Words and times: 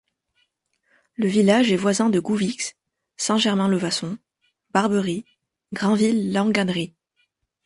Le 1.13 1.27
village 1.27 1.71
est 1.71 1.75
voisin 1.77 2.09
de 2.09 2.19
Gouvix, 2.19 2.73
Saint-Germain-le-Vasson, 3.17 4.17
Barbery, 4.73 5.25
Grainville-Langannerie. 5.73 6.95